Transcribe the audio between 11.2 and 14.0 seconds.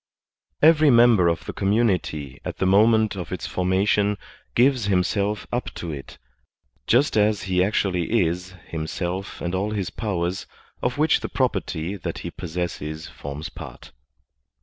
property that he possesses forms part.